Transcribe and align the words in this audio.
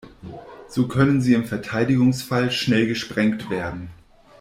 So 0.67 0.87
können 0.87 1.21
sie 1.21 1.35
im 1.35 1.45
Verteidigungsfall 1.45 2.49
schnell 2.49 2.87
gesprengt 2.87 3.51
werden. 3.51 3.91